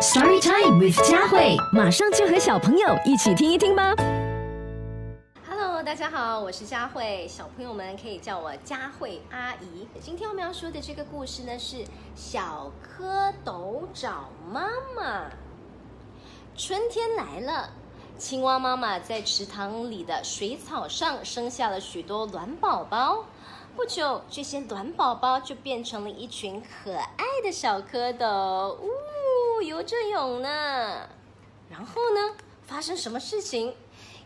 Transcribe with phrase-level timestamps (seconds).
[0.00, 3.94] Story Time with 佳慧，马上就和小朋友一起听一听吧。
[5.46, 9.86] Hello，大家好，我是佳慧，小朋友们可以叫我佳慧阿姨。
[10.00, 11.84] 今天我们要说的这个故事呢，是
[12.16, 15.26] 小蝌蚪找妈妈。
[16.56, 17.68] 春天来了，
[18.16, 23.26] 青蛙妈妈在池塘里的水草上生下了许多卵宝宝。
[23.76, 28.70] 不久，这些卵宝宝就变成了一群可爱的小蝌蚪。
[28.70, 28.88] 呜。
[29.62, 31.08] 游着泳呢，
[31.68, 32.34] 然后呢？
[32.66, 33.74] 发生什么事情？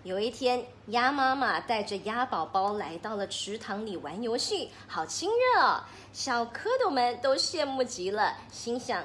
[0.02, 5.82] 有一天，鸭妈妈带着鸭宝宝来到了池塘里玩游戏，好亲热哦！
[6.12, 9.02] 小蝌蚪们都羡慕极了，心想：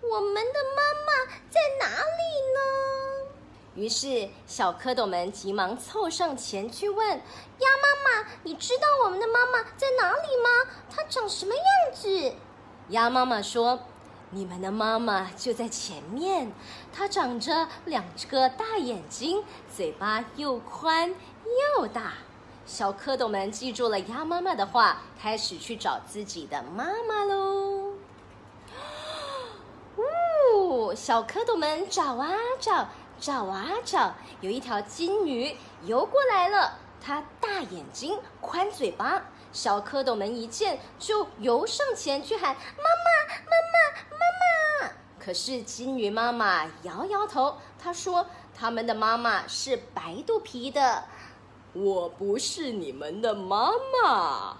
[0.00, 2.22] 我们的妈妈在哪里
[2.54, 3.30] 呢？
[3.74, 10.70] 于是，小蝌蚪们急忙凑上前去问鸭妈妈：“你知道我们的妈妈在哪里吗？
[10.88, 12.32] 她长什么样子？”
[12.88, 13.78] 鸭妈妈说。
[14.30, 16.52] 你们的妈妈就在前面，
[16.92, 19.42] 她长着两个大眼睛，
[19.74, 21.14] 嘴巴又宽
[21.76, 22.12] 又大。
[22.66, 27.94] 小蝌蚪们记住了鸭妈妈的话，开始去找自己的妈妈喽。
[29.96, 32.86] 呜， 小蝌蚪们找啊找，
[33.18, 39.22] 找啊找，有一条金鱼游过来了，它大眼睛，宽嘴巴。
[39.50, 43.67] 小蝌蚪们一见，就游上前去喊：“，妈妈，妈妈！”
[45.28, 48.24] 可是金鱼妈妈摇摇头，她说
[48.56, 51.04] ：“他们的妈妈是白肚皮的，
[51.74, 53.70] 我不是你们的妈
[54.02, 54.56] 妈。”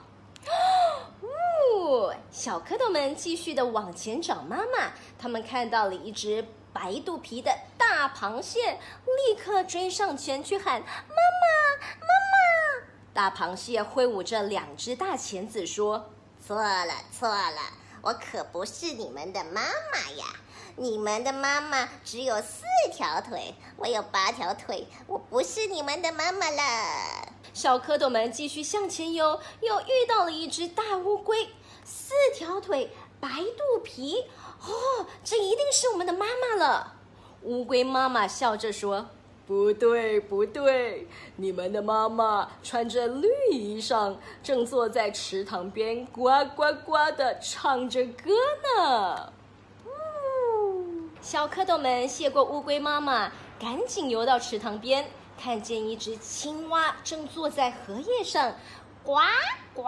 [1.25, 2.13] 呜！
[2.31, 16.11] 小蝌蚪们继续的往前找妈妈，他们看到了一只白肚皮的大螃蟹，立刻追上前去喊：“妈妈，妈妈！”大螃蟹挥舞着两只大钳子说
[16.47, 17.59] ：“错了，错了，
[18.03, 20.27] 我可不是你们的妈妈呀！
[20.81, 22.63] 你们的妈妈只有四
[22.93, 31.49] 条腿，我有八条腿，我不是你们的妈妈了。”小蝌蚪们继续向前游，又遇到了一只大乌龟，
[31.85, 34.25] 四条腿，白肚皮。
[34.61, 36.95] 哦，这一定是我们的妈妈了。
[37.43, 39.07] 乌龟妈妈笑着说。
[39.47, 48.31] 不对，不对，你们的妈妈穿着绿衣裳，正坐在池塘边，呱呱呱的唱着歌
[48.77, 49.33] 呢。
[51.21, 58.55] 小蝌蚪们谢过乌龟妈妈，赶紧游到池塘边，看见一只青蛙正坐在荷叶上，
[59.03, 59.17] 呱
[59.75, 59.83] 呱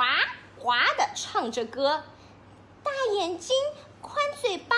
[0.58, 2.02] 呱的唱着歌。
[2.82, 3.56] 大眼睛，
[4.02, 4.76] 宽嘴巴，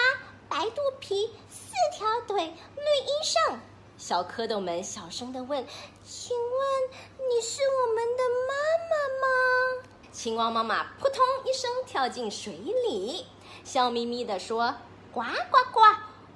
[0.48, 3.56] 白肚皮，四条腿，绿衣裳。
[3.96, 5.66] 小蝌蚪们小声的问
[6.04, 8.54] ：“请问你是我们的妈
[8.90, 8.92] 妈
[9.22, 13.26] 吗？”青蛙妈妈扑通一声跳进水里，
[13.64, 14.74] 笑眯眯的说
[15.12, 15.80] ：“呱呱呱，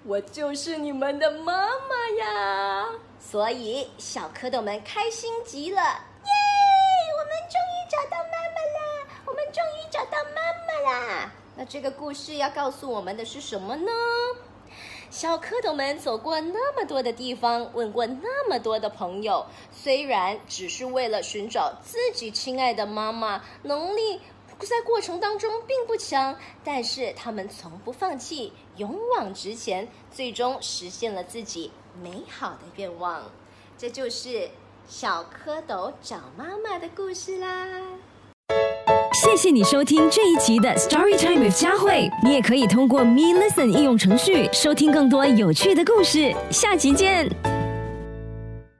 [0.06, 2.86] 我就是你们的妈妈呀！”
[3.18, 6.30] 所以小蝌蚪们开心极了，耶！
[7.18, 9.08] 我们终于找到妈妈啦！
[9.26, 11.32] 我们终于找到妈妈啦！
[11.56, 13.90] 那这个故事要告诉我们的是什么呢？
[15.10, 24.20] 小蝌蚪们走过那么多的地方，问过那么多的朋友，虽然只是为了寻找自己亲爱的妈妈，能力
[24.64, 26.34] 在过程当中并不强，
[26.64, 31.70] 但是他们从不放弃，勇往直前，最终实现了自己
[32.02, 33.22] 美好的愿望。
[33.76, 34.48] 这就是
[34.88, 37.68] 小蝌蚪找妈妈的故事啦。
[39.12, 42.08] 谢谢你收听这一集的 Story Time with 佳慧。
[42.22, 46.34] 你也可以通过 Me Listen 应用程序收听更多有趣的故事。
[46.50, 47.55] 下集见。